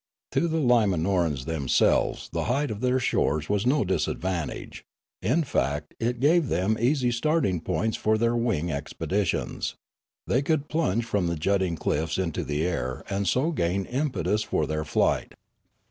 To 0.31 0.47
the 0.47 0.57
Iyimanorans 0.57 1.45
themselves 1.45 2.27
the 2.33 2.45
height 2.45 2.71
of 2.71 2.81
their 2.81 2.97
shores 2.97 3.49
was 3.49 3.67
no 3.67 3.83
disadvantage; 3.85 4.83
in 5.21 5.43
fact 5.43 5.93
it 5.99 6.19
gave 6.19 6.47
them 6.47 6.75
easy 6.79 7.11
starting 7.11 7.61
points 7.61 7.97
for 7.97 8.17
their 8.17 8.35
wing 8.35 8.71
expeditions; 8.71 9.75
they 10.25 10.41
could 10.41 10.69
plunge 10.69 11.05
from 11.05 11.27
the 11.27 11.35
jutting 11.35 11.75
cliffs 11.75 12.17
into 12.17 12.43
the 12.43 12.65
air 12.65 13.03
and 13.11 13.27
so 13.27 13.51
gain 13.51 13.85
impetus 13.85 14.41
for 14.41 14.65
their 14.65 14.85
flight. 14.85 15.35